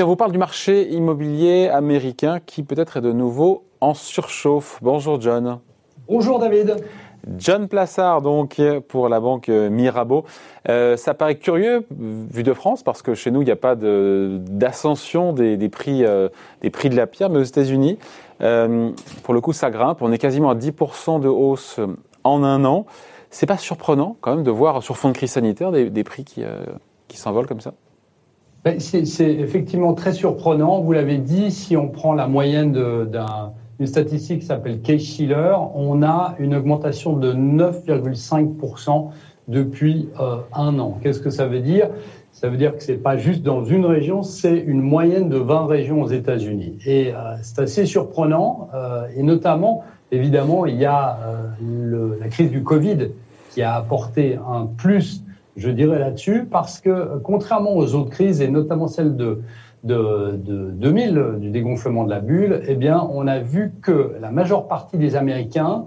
[0.00, 4.78] On vous parle du marché immobilier américain qui peut-être est de nouveau en surchauffe.
[4.80, 5.58] Bonjour John.
[6.08, 6.76] Bonjour David.
[7.36, 10.24] John Plassard, donc, pour la banque Mirabeau.
[10.68, 13.74] Euh, ça paraît curieux, vu de France, parce que chez nous, il n'y a pas
[13.74, 16.28] d'ascension des, prix, euh,
[16.62, 17.98] des prix de la pierre, mais aux États-Unis,
[18.40, 18.92] euh,
[19.24, 20.00] pour le coup, ça grimpe.
[20.00, 21.80] On est quasiment à 10% de hausse
[22.22, 22.86] en un an.
[23.30, 26.24] C'est pas surprenant, quand même, de voir sur fond de crise sanitaire des, des prix
[26.24, 26.44] qui,
[27.08, 27.74] qui s'envolent comme ça?
[28.78, 30.80] C'est effectivement très surprenant.
[30.80, 36.34] Vous l'avez dit, si on prend la moyenne d'une statistique qui s'appelle Case-Shiller, on a
[36.38, 39.10] une augmentation de 9,5%
[39.48, 40.98] depuis euh, un an.
[41.02, 41.88] Qu'est-ce que ça veut dire?
[42.32, 45.66] Ça veut dire que c'est pas juste dans une région, c'est une moyenne de 20
[45.66, 46.78] régions aux États-Unis.
[46.86, 51.18] Et euh, c'est assez surprenant, euh, et notamment, évidemment, il y a
[52.20, 53.08] la crise du Covid
[53.50, 55.22] qui a apporté un plus
[55.58, 59.42] je dirais là-dessus, parce que contrairement aux autres crises, et notamment celle de,
[59.84, 64.30] de, de 2000, du dégonflement de la bulle, eh bien, on a vu que la
[64.30, 65.86] majeure partie des Américains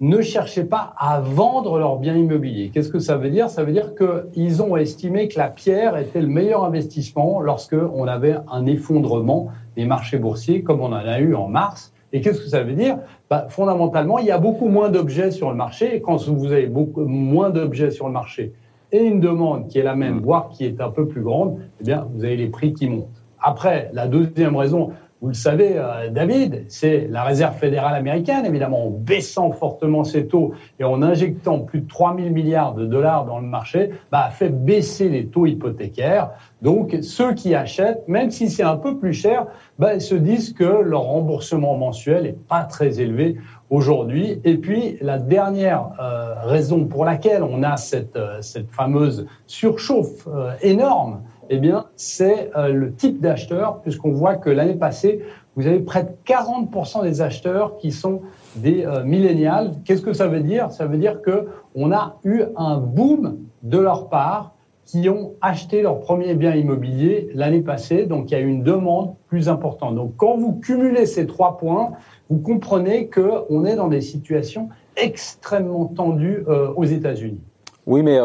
[0.00, 2.70] ne cherchaient pas à vendre leurs biens immobiliers.
[2.72, 3.50] Qu'est-ce que ça veut dire?
[3.50, 8.06] Ça veut dire qu'ils ont estimé que la pierre était le meilleur investissement lorsque on
[8.06, 11.92] avait un effondrement des marchés boursiers, comme on en a eu en mars.
[12.12, 12.98] Et qu'est-ce que ça veut dire?
[13.28, 15.96] Bah, Fondamentalement, il y a beaucoup moins d'objets sur le marché.
[15.96, 18.52] Et quand vous avez beaucoup moins d'objets sur le marché,
[18.92, 20.22] et une demande qui est la même, mm.
[20.22, 23.08] voire qui est un peu plus grande, eh bien, vous avez les prix qui montent.
[23.42, 24.90] Après, la deuxième raison,
[25.22, 30.26] vous le savez, euh, David, c'est la Réserve fédérale américaine, évidemment, en baissant fortement ses
[30.26, 34.24] taux et en injectant plus de 3 000 milliards de dollars dans le marché, bah,
[34.26, 36.30] a fait baisser les taux hypothécaires.
[36.62, 39.46] Donc, ceux qui achètent, même si c'est un peu plus cher,
[39.78, 43.36] bah, se disent que leur remboursement mensuel est pas très élevé
[43.70, 44.40] aujourd'hui.
[44.44, 50.28] Et puis, la dernière euh, raison pour laquelle on a cette, euh, cette fameuse surchauffe
[50.60, 55.24] énorme, eh bien, c'est euh, le type d'acheteur, puisqu'on voit que l'année passée,
[55.56, 58.22] vous avez près de 40% des acheteurs qui sont
[58.54, 59.72] des euh, millénials.
[59.84, 60.70] Qu'est-ce que ça veut dire?
[60.70, 64.54] Ça veut dire que on a eu un boom de leur part
[64.90, 68.06] qui ont acheté leur premier bien immobilier l'année passée.
[68.06, 69.94] Donc, il y a eu une demande plus importante.
[69.94, 71.92] Donc, quand vous cumulez ces trois points,
[72.28, 77.40] vous comprenez qu'on est dans des situations extrêmement tendues euh, aux États-Unis.
[77.86, 78.18] Oui, mais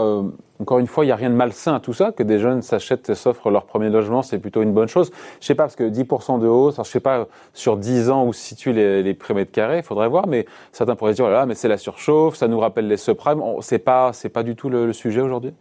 [0.60, 2.62] encore une fois, il n'y a rien de malsain à tout ça, que des jeunes
[2.62, 5.12] s'achètent et s'offrent leur premier logement, c'est plutôt une bonne chose.
[5.40, 8.34] Je sais pas, parce que 10% de hausse, je sais pas sur 10 ans où
[8.34, 11.26] se situent les, les prix mètres carrés, il faudrait voir, mais certains pourraient se dire,
[11.26, 13.42] oh mais c'est la surchauffe, ça nous rappelle les subprimes.
[13.62, 15.54] C'est pas, pas du tout le, sujet aujourd'hui?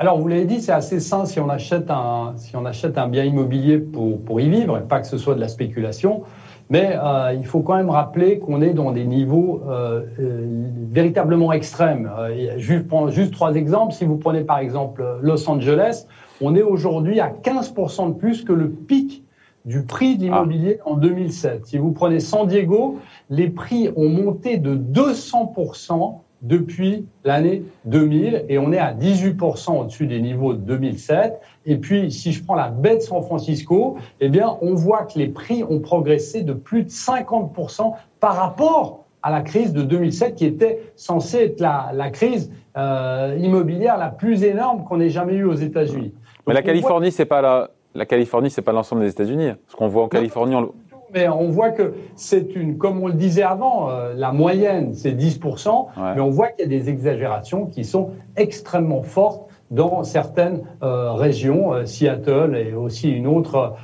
[0.00, 3.08] Alors, vous l'avez dit, c'est assez sain si on achète un, si on achète un
[3.08, 6.22] bien immobilier pour, pour y vivre et pas que ce soit de la spéculation.
[6.70, 10.46] Mais euh, il faut quand même rappeler qu'on est dans des niveaux euh, euh
[10.92, 12.08] véritablement extrêmes.
[12.16, 13.92] Euh, je prends juste trois exemples.
[13.92, 16.06] Si vous prenez par exemple Los Angeles,
[16.40, 19.24] on est aujourd'hui à 15% de plus que le pic
[19.64, 21.66] du prix de l'immobilier en 2007.
[21.66, 22.98] Si vous prenez San Diego,
[23.30, 30.06] les prix ont monté de 200% depuis l'année 2000 et on est à 18% au-dessus
[30.06, 31.40] des niveaux de 2007.
[31.66, 35.18] Et puis, si je prends la baie de San Francisco, eh bien, on voit que
[35.18, 40.36] les prix ont progressé de plus de 50% par rapport à la crise de 2007
[40.36, 45.34] qui était censée être la, la crise euh, immobilière la plus énorme qu'on ait jamais
[45.34, 46.14] eue aux États-Unis.
[46.46, 49.50] Mais la Californie, c'est pas la, la Californie, c'est pas l'ensemble des États-Unis.
[49.66, 50.72] Ce qu'on voit en Californie, on,
[51.12, 55.12] mais on voit que c'est une, comme on le disait avant, euh, la moyenne c'est
[55.12, 60.62] 10%, mais on voit qu'il y a des exagérations qui sont extrêmement fortes dans certaines
[60.82, 63.74] euh, régions, euh, Seattle et aussi une autre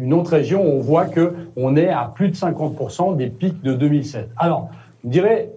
[0.00, 3.74] une autre région, on voit que on est à plus de 50% des pics de
[3.74, 4.30] 2007.
[4.36, 4.70] Alors,
[5.04, 5.50] je dirais,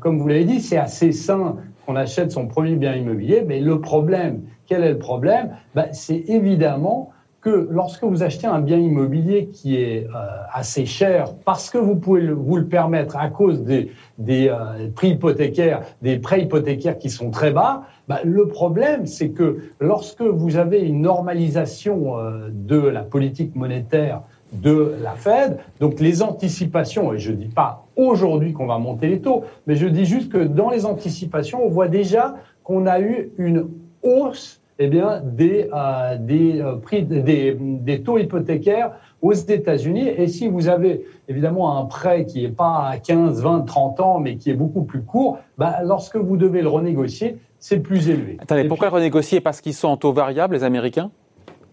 [0.00, 1.56] comme vous l'avez dit, c'est assez sain
[1.86, 5.56] qu'on achète son premier bien immobilier, mais le problème, quel est le problème?
[5.74, 7.10] Ben, C'est évidemment
[7.42, 11.96] que lorsque vous achetez un bien immobilier qui est euh, assez cher parce que vous
[11.96, 17.10] pouvez vous le permettre à cause des, des euh, prix hypothécaires, des prêts hypothécaires qui
[17.10, 22.78] sont très bas, bah, le problème c'est que lorsque vous avez une normalisation euh, de
[22.78, 24.22] la politique monétaire
[24.52, 29.08] de la Fed, donc les anticipations, et je ne dis pas aujourd'hui qu'on va monter
[29.08, 33.00] les taux, mais je dis juste que dans les anticipations, on voit déjà qu'on a
[33.00, 33.68] eu une
[34.02, 40.08] hausse eh bien, des, euh, des euh, prix, des, des, taux hypothécaires aux États-Unis.
[40.08, 44.18] Et si vous avez évidemment un prêt qui n'est pas à 15, 20, 30 ans,
[44.18, 48.38] mais qui est beaucoup plus court, bah, lorsque vous devez le renégocier, c'est plus élevé.
[48.40, 49.40] Attendez, pourquoi renégocier?
[49.40, 51.10] Parce qu'ils sont en taux variable, les Américains?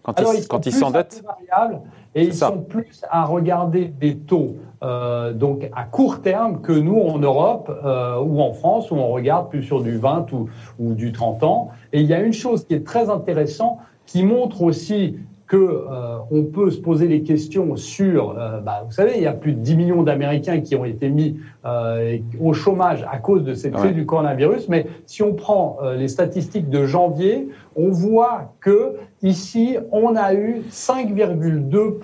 [0.02, 1.22] Quand ils, quand ils s'endettent?
[2.14, 6.98] Et ils sont plus à regarder des taux euh, donc à court terme que nous
[6.98, 10.48] en Europe euh, ou en France où on regarde plus sur du 20 ou,
[10.78, 11.68] ou du 30 ans.
[11.92, 15.18] Et il y a une chose qui est très intéressante qui montre aussi
[15.50, 19.26] que euh, on peut se poser des questions sur, euh, bah, vous savez, il y
[19.26, 23.42] a plus de 10 millions d'Américains qui ont été mis euh, au chômage à cause
[23.42, 24.68] de cette crise du coronavirus.
[24.68, 28.94] Mais si on prend les statistiques de janvier, on voit que
[29.24, 31.98] ici, on a eu 5,2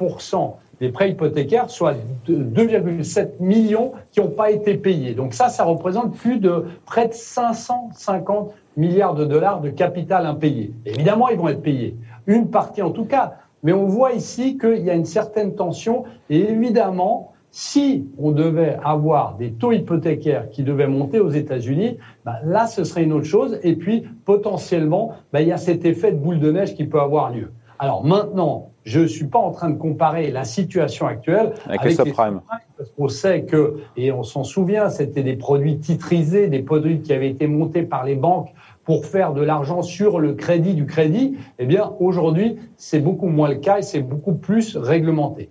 [0.81, 1.94] des prêts hypothécaires, soit
[2.28, 5.14] 2,7 millions qui n'ont pas été payés.
[5.14, 10.73] Donc ça, ça représente plus de près de 550 milliards de dollars de capital impayé.
[10.84, 11.96] Évidemment, ils vont être payés
[12.26, 13.34] une partie en tout cas.
[13.62, 16.05] Mais on voit ici qu'il y a une certaine tension.
[16.31, 22.37] Et évidemment, si on devait avoir des taux hypothécaires qui devaient monter aux États-Unis, bah,
[22.44, 23.58] là, ce serait une autre chose.
[23.62, 27.00] Et puis, potentiellement, bah, il y a cet effet de boule de neige qui peut
[27.00, 27.50] avoir lieu.
[27.78, 31.94] Alors maintenant, je ne suis pas en train de comparer la situation actuelle avec, les
[31.94, 32.40] subprimes.
[32.78, 37.12] Parce qu'on sait que, et on s'en souvient, c'était des produits titrisés, des produits qui
[37.12, 38.52] avaient été montés par les banques
[38.84, 43.49] pour faire de l'argent sur le crédit du crédit, eh bien aujourd'hui, c'est beaucoup moins
[43.49, 45.50] le cas et c'est beaucoup plus réglementé.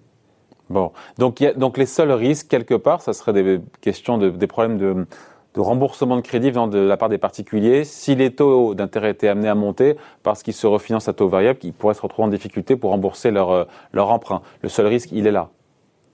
[0.69, 4.30] Bon, donc, y a, donc les seuls risques, quelque part, ça serait des questions de,
[4.30, 5.06] des problèmes de,
[5.56, 7.86] de remboursement de crédit venant de la part des particuliers.
[7.86, 11.60] Si les taux d'intérêt étaient amenés à monter parce qu'ils se refinancent à taux variable,
[11.63, 13.63] ils pourraient se retrouver en difficulté pour rembourser leur, euh,
[13.94, 14.42] leur emprunt.
[14.62, 15.50] Le seul risque, il est là.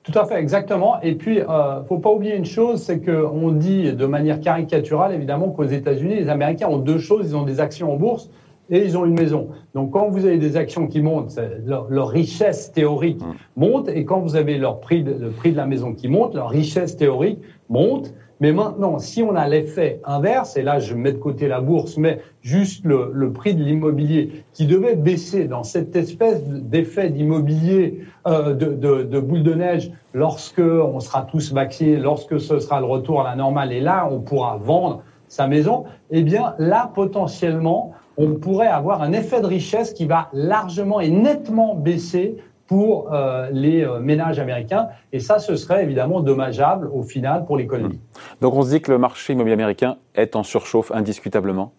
[0.03, 0.99] Tout à fait, exactement.
[1.01, 5.49] Et puis, euh, faut pas oublier une chose, c'est qu'on dit de manière caricaturale, évidemment,
[5.49, 7.27] qu'aux États-Unis, les Américains ont deux choses.
[7.29, 8.29] Ils ont des actions en bourse
[8.71, 9.49] et ils ont une maison.
[9.75, 13.33] Donc, quand vous avez des actions qui montent, leur, leur, richesse théorique mmh.
[13.57, 13.89] monte.
[13.89, 16.95] Et quand vous avez leur prix le prix de la maison qui monte, leur richesse
[16.97, 17.39] théorique
[17.69, 18.13] monte.
[18.41, 21.97] Mais maintenant, si on a l'effet inverse, et là je mets de côté la bourse,
[21.97, 27.99] mais juste le, le prix de l'immobilier qui devait baisser dans cette espèce d'effet d'immobilier
[28.27, 32.79] euh, de, de, de, boule de neige lorsque on sera tous vaccinés, lorsque ce sera
[32.79, 36.91] le retour à la normale, et là on pourra vendre sa maison, eh bien là
[36.95, 42.37] potentiellement on pourrait avoir un effet de richesse qui va largement et nettement baisser
[42.71, 44.87] pour euh, les euh, ménages américains.
[45.11, 47.99] Et ça, ce serait évidemment dommageable au final pour l'économie.
[48.39, 51.73] Donc on se dit que le marché immobilier américain est en surchauffe indiscutablement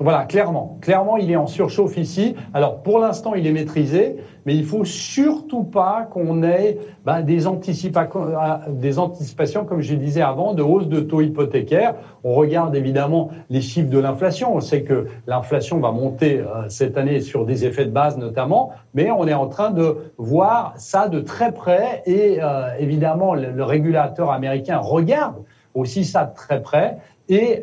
[0.00, 0.78] voilà, clairement.
[0.80, 2.34] Clairement, il est en surchauffe ici.
[2.54, 4.16] Alors, pour l'instant, il est maîtrisé,
[4.46, 10.54] mais il faut surtout pas qu'on ait bah, des, euh, anticipations, comme je disais avant,
[10.54, 11.96] de hausse de taux hypothécaires.
[12.24, 14.54] On regarde évidemment les chiffres de l'inflation.
[14.54, 18.70] On sait que l'inflation va monter euh, cette année sur des effets de base notamment,
[18.94, 23.62] mais on est en train de voir ça de très près et euh, évidemment, le,
[23.62, 25.36] régulateur américain regarde
[25.74, 27.62] aussi ça de très près et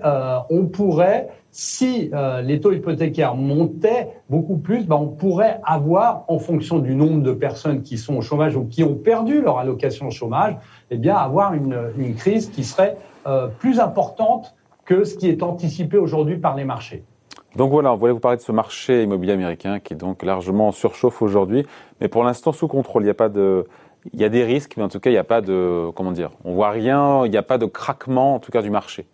[0.50, 1.28] on pourrait
[1.58, 6.94] si euh, les taux hypothécaires montaient beaucoup plus, ben, on pourrait avoir, en fonction du
[6.94, 10.56] nombre de personnes qui sont au chômage ou qui ont perdu leur allocation au chômage,
[10.92, 12.96] eh bien, avoir une, une crise qui serait
[13.26, 14.56] euh, plus importante
[14.86, 17.04] que ce qui est anticipé aujourd'hui par les marchés.
[17.56, 20.68] Donc voilà, on voulait vous parler de ce marché immobilier américain qui est donc largement
[20.68, 21.66] en surchauffe aujourd'hui,
[22.00, 23.02] mais pour l'instant sous contrôle.
[23.02, 23.66] Il n'y a pas de,
[24.14, 26.12] il y a des risques, mais en tout cas, il n'y a pas de, comment
[26.12, 29.06] dire, on voit rien, il n'y a pas de craquement, en tout cas, du marché.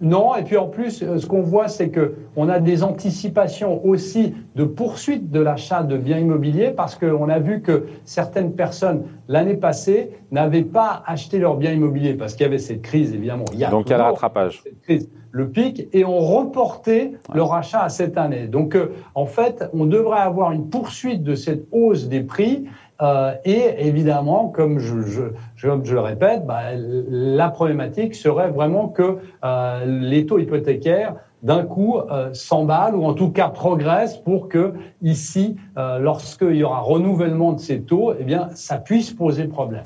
[0.00, 3.84] Non, et puis en plus, euh, ce qu'on voit, c'est que on a des anticipations
[3.84, 9.02] aussi de poursuite de l'achat de biens immobiliers parce qu'on a vu que certaines personnes
[9.26, 13.44] l'année passée n'avaient pas acheté leurs biens immobiliers parce qu'il y avait cette crise évidemment.
[13.52, 14.60] Il y a Donc il y a le rattrapage.
[14.62, 18.46] Cette crise, le pic et ont reporté leur achat à cette année.
[18.46, 22.66] Donc euh, en fait, on devrait avoir une poursuite de cette hausse des prix
[23.00, 25.22] euh, et évidemment, comme je, je,
[25.56, 31.62] je, je le répète, bah, la problématique serait vraiment que euh, les taux hypothécaires d'un
[31.62, 36.80] coup euh, s'emballent ou en tout cas progressent pour que ici, euh, lorsqu'il y aura
[36.80, 39.82] renouvellement de ces taux, eh bien, ça puisse poser problème.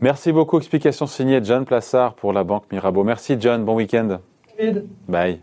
[0.00, 0.58] Merci beaucoup.
[0.58, 3.04] Explication signée John Plassard pour la Banque Mirabeau.
[3.04, 3.64] Merci John.
[3.64, 4.18] Bon week-end.
[5.08, 5.40] Bye.